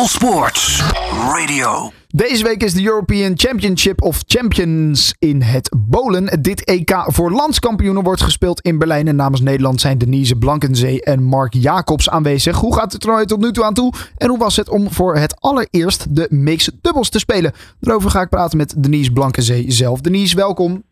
[0.00, 0.82] All Sports
[1.32, 1.90] Radio.
[2.08, 6.42] Deze week is de European Championship of Champions in het Bolen.
[6.42, 9.08] Dit EK voor landskampioenen wordt gespeeld in Berlijn.
[9.08, 12.56] En namens Nederland zijn Denise Blankenzee en Mark Jacobs aanwezig.
[12.56, 13.92] Hoe gaat het toernooi tot nu toe aan toe?
[14.16, 17.52] En hoe was het om voor het allereerst de mixed dubbels te spelen?
[17.80, 20.00] Daarover ga ik praten met Denise Blankenzee zelf.
[20.00, 20.82] Denise, welkom.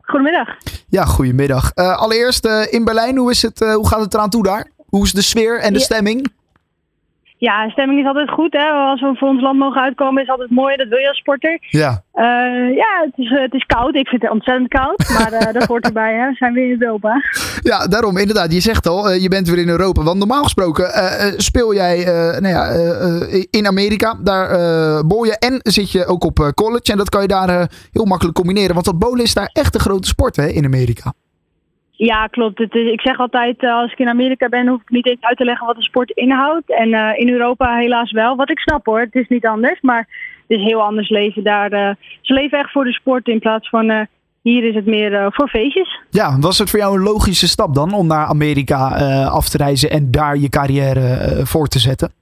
[0.00, 0.48] Goedemiddag.
[0.88, 1.70] Ja, goedemiddag.
[1.74, 4.70] Uh, allereerst uh, in Berlijn, hoe, is het, uh, hoe gaat het eraan toe daar?
[4.88, 5.84] Hoe is de sfeer en de ja.
[5.84, 6.32] stemming?
[7.36, 8.52] Ja, stemming is altijd goed.
[8.52, 8.64] Hè?
[8.70, 10.76] Als we voor ons land mogen uitkomen, is altijd mooi.
[10.76, 11.58] Dat wil je als sporter.
[11.60, 12.02] Ja.
[12.14, 13.94] Uh, ja, het is, het is koud.
[13.94, 15.08] Ik vind het ontzettend koud.
[15.18, 16.14] Maar uh, dat hoort erbij.
[16.14, 16.28] Hè?
[16.28, 17.22] We zijn weer in Europa.
[17.62, 18.52] Ja, daarom inderdaad.
[18.52, 20.02] Je zegt al, uh, je bent weer in Europa.
[20.02, 20.90] Want normaal gesproken
[21.36, 22.04] speel jij
[22.40, 22.68] nou ja,
[23.50, 24.18] in Amerika.
[24.22, 24.48] Daar
[25.06, 26.92] bol je en zit je ook op college.
[26.92, 28.74] En dat kan je daar heel makkelijk combineren.
[28.74, 31.12] Want dat bowlen is daar echt een grote sport hè, in Amerika.
[32.04, 32.58] Ja, klopt.
[32.58, 35.36] Het is, ik zeg altijd, als ik in Amerika ben, hoef ik niet eens uit
[35.36, 36.74] te leggen wat de sport inhoudt.
[36.74, 38.36] En uh, in Europa helaas wel.
[38.36, 39.80] Wat ik snap hoor, het is niet anders.
[39.80, 40.08] Maar
[40.46, 41.72] het is heel anders leven daar.
[41.72, 44.06] Uh, ze leven echt voor de sport in plaats van
[44.42, 46.00] hier is het meer voor feestjes.
[46.10, 48.88] Ja, was het voor jou een logische stap dan om naar Amerika
[49.24, 52.12] af te reizen en daar je carrière voor te zetten?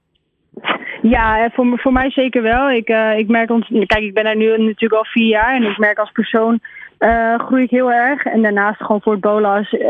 [1.02, 2.70] Ja, voor, voor mij zeker wel.
[2.70, 5.78] Ik, ik merk ons, kijk, ik ben er nu natuurlijk al vier jaar en ik
[5.78, 6.60] merk als persoon
[7.02, 8.24] uh, groei ik heel erg.
[8.24, 9.72] En daarnaast gewoon voor het bolas.
[9.72, 9.88] Uh,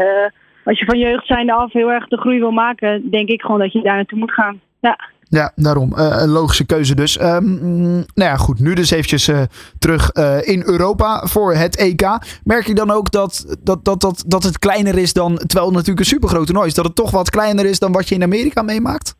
[0.64, 3.58] als je van jeugd zijnde af heel erg de groei wil maken, denk ik gewoon
[3.58, 4.60] dat je daar naartoe moet gaan.
[4.80, 4.98] Ja.
[5.28, 5.92] Ja, daarom.
[5.96, 7.20] Uh, een logische keuze dus.
[7.20, 8.60] Um, nou ja, goed.
[8.60, 9.42] Nu dus eventjes uh,
[9.78, 12.02] terug in Europa voor het EK.
[12.44, 15.36] Merk je dan ook dat, dat, dat, dat, dat het kleiner is dan...
[15.36, 16.74] Terwijl het natuurlijk een supergroot toernooi is.
[16.74, 19.14] Dat het toch wat kleiner is dan wat je in Amerika meemaakt?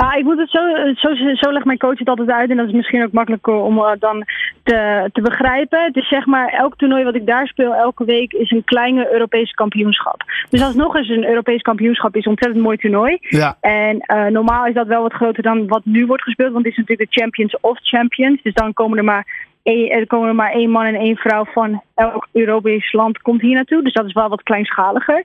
[0.00, 0.60] Ja, ik moet het zo,
[0.94, 2.50] zo, zo legt mijn coach het altijd uit.
[2.50, 4.24] En dat is misschien ook makkelijker om uh, dan
[4.62, 5.84] te, te begrijpen.
[5.84, 9.12] Het is zeg maar, elk toernooi wat ik daar speel, elke week, is een kleine
[9.12, 10.22] Europese kampioenschap.
[10.50, 13.18] Dus alsnog is een Europees kampioenschap is een ontzettend mooi toernooi.
[13.20, 13.56] Ja.
[13.60, 16.52] En uh, normaal is dat wel wat groter dan wat nu wordt gespeeld.
[16.52, 18.42] Want het is natuurlijk de Champions of Champions.
[18.42, 19.26] Dus dan komen er maar
[19.62, 23.40] één, er komen er maar één man en één vrouw van elk Europees land komt
[23.40, 23.82] hier naartoe.
[23.82, 25.24] Dus dat is wel wat kleinschaliger.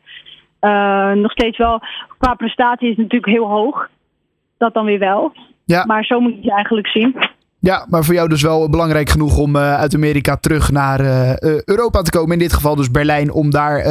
[0.62, 1.82] Uh, nog steeds wel,
[2.18, 3.90] qua prestatie is het natuurlijk heel hoog
[4.60, 5.32] dat dan weer wel.
[5.66, 5.86] Ja.
[5.86, 7.16] Maar zo moet je het eigenlijk zien.
[7.60, 11.60] Ja, maar voor jou dus wel belangrijk genoeg om uh, uit Amerika terug naar uh,
[11.66, 12.32] Europa te komen.
[12.32, 13.86] In dit geval dus Berlijn, om daar uh,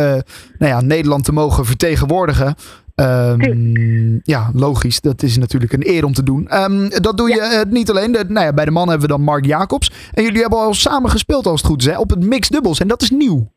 [0.58, 2.54] nou ja, Nederland te mogen vertegenwoordigen.
[2.94, 5.00] Um, ja, logisch.
[5.00, 6.48] Dat is natuurlijk een eer om te doen.
[6.62, 8.12] Um, dat doe je niet alleen.
[8.12, 9.92] De, nou ja, bij de man hebben we dan Mark Jacobs.
[10.12, 12.80] En jullie hebben al samen gespeeld als het goed is, hè, op het mixed dubbels.
[12.80, 13.50] En dat is nieuw.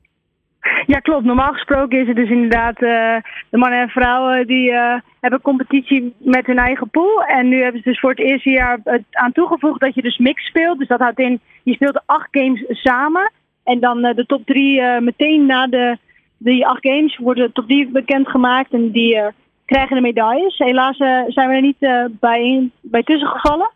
[0.86, 1.24] Ja, klopt.
[1.24, 3.16] Normaal gesproken is het dus inderdaad uh,
[3.50, 7.24] de mannen en vrouwen die uh, hebben competitie met hun eigen pool.
[7.24, 10.18] En nu hebben ze dus voor het eerste jaar het aan toegevoegd dat je dus
[10.18, 10.80] mix speelt.
[10.80, 13.32] Dus dat houdt in, je speelt acht games samen.
[13.64, 15.98] En dan de top drie meteen na de
[16.38, 18.72] die acht games worden de top drie bekendgemaakt.
[18.72, 19.22] En die
[19.66, 20.58] krijgen de medailles.
[20.58, 20.98] Helaas
[21.28, 23.72] zijn we er niet bij, bij tussen gevallen.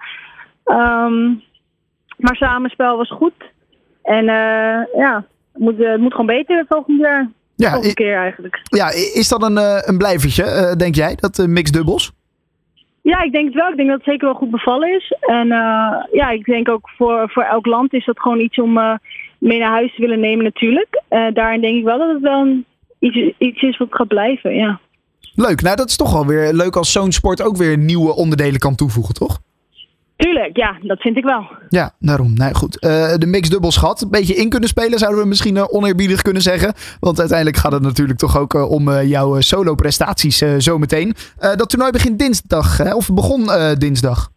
[0.65, 1.43] Um,
[2.17, 3.51] maar samenspel was goed.
[4.03, 4.25] En
[4.95, 5.25] ja,
[5.55, 7.29] het moet, het moet gewoon beter volgend jaar.
[7.55, 8.59] Ja, Volgende keer eigenlijk.
[8.63, 12.11] Ja, is dat een, uh, een blijvertje, uh, denk jij, dat uh, mixed dubbels?
[13.01, 13.69] Ja, ik denk het wel.
[13.69, 15.15] Ik denk dat het zeker wel goed bevallen is.
[15.19, 15.47] En
[16.11, 18.73] ja, ik denk ook voor, voor elk land is dat gewoon iets om
[19.39, 21.01] mee naar huis te willen nemen natuurlijk.
[21.33, 22.65] daarin denk ik wel dat het wel een,
[22.99, 24.79] iets, iets is wat gaat blijven, ja.
[25.35, 25.61] Leuk.
[25.61, 28.75] Nou, dat is toch wel weer leuk als zo'n sport ook weer nieuwe onderdelen kan
[28.75, 29.39] toevoegen, toch?
[30.15, 31.47] Tuurlijk, ja, dat vind ik wel.
[31.69, 32.33] Ja, daarom.
[32.33, 34.01] Nou goed, uh, de mix dubbel schat.
[34.01, 36.73] Een beetje in kunnen spelen zouden we misschien uh, oneerbiedig kunnen zeggen.
[36.99, 41.13] Want uiteindelijk gaat het natuurlijk toch ook uh, om jouw solo prestaties zometeen.
[41.39, 42.93] dat toernooi begint dinsdag, hè?
[42.93, 44.29] of begon dinsdag?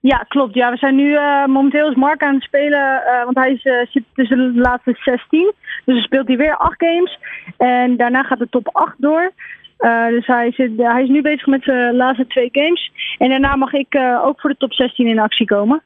[0.00, 0.54] Ja, klopt.
[0.54, 4.54] Ja, we zijn nu momenteel is Mark aan het spelen, want hij is, zit tussen
[4.54, 5.52] de laatste 16.
[5.84, 7.18] Dus dan speelt hij weer acht games.
[7.56, 9.32] En daarna gaat de top 8 door.
[9.78, 12.92] Uh, dus hij, zit, hij is nu bezig met zijn laatste twee games.
[13.18, 15.82] En daarna mag ik uh, ook voor de top 16 in actie komen.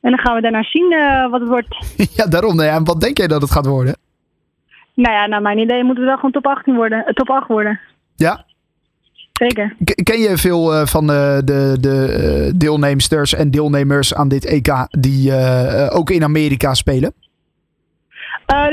[0.00, 1.76] En dan gaan we daarna zien uh, wat het wordt.
[2.16, 2.56] Ja, daarom.
[2.56, 3.96] Nou ja, en wat denk jij dat het gaat worden?
[4.94, 7.04] Nou ja, naar mijn idee moeten we wel gewoon top 18 worden.
[7.14, 7.80] top 8 worden.
[8.16, 8.44] Ja?
[9.32, 9.76] Zeker.
[10.02, 15.32] Ken je veel van de, de, de deelnemsters en deelnemers aan dit EK die
[15.90, 17.14] ook in Amerika spelen?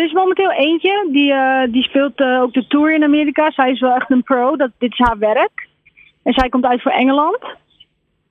[0.02, 3.52] Er is momenteel eentje, die, uh, die speelt uh, ook de Tour in Amerika.
[3.52, 5.68] Zij is wel echt een pro, dat, dit is haar werk.
[6.24, 7.40] En zij komt uit voor Engeland.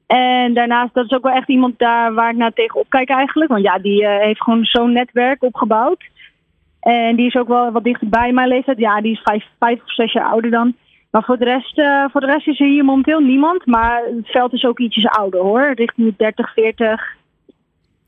[0.07, 3.51] En daarnaast, dat is ook wel echt iemand daar waar ik naar tegen opkijk eigenlijk.
[3.51, 6.05] Want ja, die heeft gewoon zo'n netwerk opgebouwd.
[6.81, 8.79] En die is ook wel wat dichterbij mijn leeftijd.
[8.79, 10.75] Ja, die is vijf, vijf of zes jaar ouder dan.
[11.11, 11.83] Maar voor de, rest,
[12.13, 13.67] voor de rest is er hier momenteel niemand.
[13.67, 15.73] Maar het veld is ook ietsjes ouder hoor.
[15.75, 17.17] Richting 30, 40.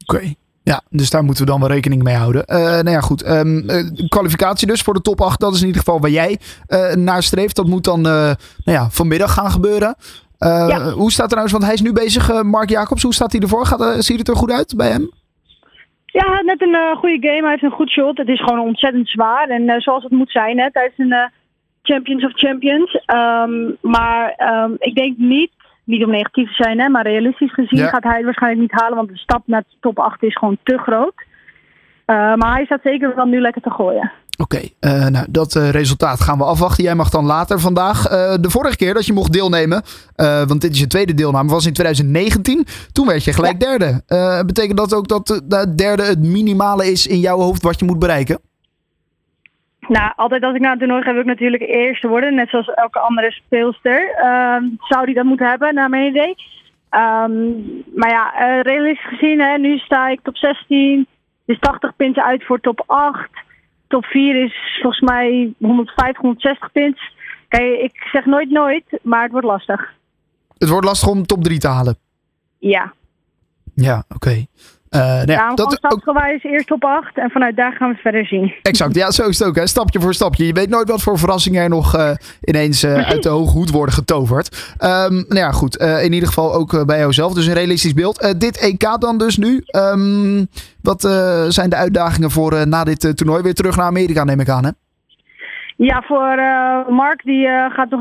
[0.07, 0.17] Oké.
[0.17, 0.37] Okay.
[0.65, 2.45] Ja, dus daar moeten we dan wel rekening mee houden.
[2.47, 3.29] Uh, nou ja, goed.
[3.29, 5.41] Um, uh, kwalificatie dus voor de top 8.
[5.41, 6.39] Dat is in ieder geval waar jij
[6.69, 7.57] uh, naar streeft.
[7.57, 9.95] Dat moet dan nou ja, vanmiddag gaan gebeuren.
[10.39, 10.91] Ja.
[10.91, 13.03] Hoe staat er trouwens, want hij is nu bezig, Mark Jacobs.
[13.03, 13.67] Hoe staat hij ervoor?
[13.67, 15.11] Gaat, ziet het er goed uit bij hem?
[16.07, 17.41] Ja, net een goede game.
[17.41, 18.19] Hij heeft een goed shot.
[18.19, 19.49] Het is gewoon ontzettend zwaar.
[19.49, 21.31] En zoals het moet zijn hè, tijdens een
[21.83, 22.99] Champions of Champions.
[23.07, 25.51] Ehm, maar um, ik denk niet,
[25.85, 28.97] niet om negatief te zijn, hè, maar realistisch gezien gaat hij het waarschijnlijk niet halen.
[28.97, 31.15] Want de stap naar top 8 is gewoon te groot.
[32.07, 34.13] Uh, maar hij staat zeker wel nu lekker te gooien.
[34.39, 36.85] Oké, okay, uh, nou, dat uh, resultaat gaan we afwachten.
[36.85, 38.03] Jij mag dan later vandaag.
[38.41, 39.83] de vorige keer dat je mocht deelnemen,
[40.47, 42.67] want dit is je tweede deelname, was in 2019.
[42.93, 43.79] Toen werd je gelijk ja.
[43.79, 44.03] derde.
[44.47, 47.99] betekent dat ook dat de derde het minimale is in jouw hoofd wat je moet
[47.99, 48.39] bereiken?
[49.89, 52.35] Nou, altijd als ik naar het toernooi ga, wil ik natuurlijk eerste worden.
[52.35, 54.15] Net zoals elke andere speelster.
[54.19, 54.57] Uh,
[54.89, 56.35] zou die dat moeten hebben, naar mijn idee.
[56.91, 61.07] Um, maar ja, uh, realistisch gezien, hè, nu sta ik top 16.
[61.45, 63.31] Dus 80 punten uit voor top 8.
[63.89, 67.11] Top 4 is volgens mij 150, 160 punten.
[67.49, 69.93] Kijk, ik zeg nooit nooit, maar het wordt lastig.
[70.59, 71.97] Het wordt lastig om top 3 te halen?
[72.59, 72.93] Ja.
[73.75, 74.15] Ja, oké.
[74.15, 74.47] Okay.
[74.95, 78.27] Uh, nou ja, ja dat eerst op 8 en vanuit daar gaan we het verder
[78.27, 78.55] zien.
[78.63, 79.57] Exact, ja, zo is het ook.
[79.57, 79.67] Hè.
[79.67, 80.47] Stapje voor stapje.
[80.47, 82.11] Je weet nooit wat voor verrassingen er nog uh,
[82.41, 84.75] ineens uh, uit de hoge hoed worden getoverd.
[84.81, 85.77] Um, nou ja, goed.
[85.77, 87.35] in ieder geval ook bij jouzelf.
[87.35, 88.35] Dus een realistisch beeld.
[88.39, 89.65] dit EK dan dus nu.
[89.77, 90.47] Um,
[90.83, 91.01] wat
[91.49, 93.43] zijn de uitdagingen voor na dit toernooi?
[93.43, 94.71] Weer terug naar Amerika, neem ik aan, hè?
[95.77, 96.37] Ja, voor
[96.95, 98.01] Mark, die gaat nog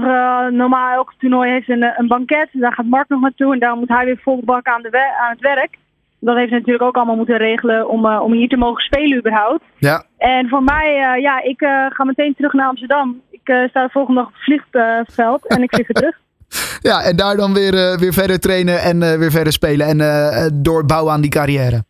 [0.52, 2.50] normaal elk toernooi heeft een, een banket.
[2.52, 5.32] Daar gaat Mark nog naartoe en daar moet hij weer vol bak aan, de aan
[5.32, 5.80] het werk
[6.22, 9.64] dat heeft natuurlijk ook allemaal moeten regelen om, uh, om hier te mogen spelen überhaupt.
[9.78, 10.06] Ja.
[10.18, 13.22] En voor mij, uh, ja, ik uh, ga meteen terug naar Amsterdam.
[13.30, 16.20] Ik sta de volgende dag op het vliegveld en ik vlieg weer terug.
[16.82, 21.22] Ja, en daar dan weer, weer verder trainen en weer verder spelen en doorbouwen aan
[21.22, 21.84] die carrière.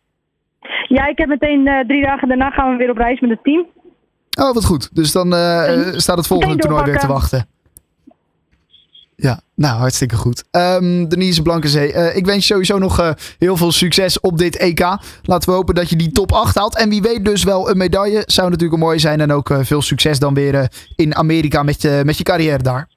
[0.88, 3.66] Ja, ik heb meteen drie dagen daarna gaan we weer op reis met het team.
[4.40, 4.94] Oh, wat goed.
[4.94, 5.26] Dus dan
[5.96, 7.46] staat het volgende toernooi weer te wachten.
[9.22, 10.44] Ja, nou hartstikke goed.
[10.50, 14.56] Um, Denise Blankenzee, uh, ik wens je sowieso nog uh, heel veel succes op dit
[14.56, 14.80] EK.
[15.22, 16.76] Laten we hopen dat je die top 8 haalt.
[16.76, 18.22] En wie weet dus wel een medaille.
[18.26, 19.20] Zou natuurlijk mooi zijn.
[19.20, 22.88] En ook uh, veel succes dan weer in Amerika met, je met je carrière daar.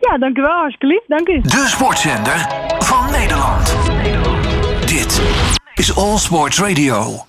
[0.00, 0.50] Ja, dankjewel.
[0.50, 1.02] Hartstikke lief.
[1.06, 1.40] Dank u.
[1.40, 2.48] De sportzender
[2.78, 3.76] van Nederland.
[4.86, 5.22] Dit
[5.74, 7.28] is All Sports Radio.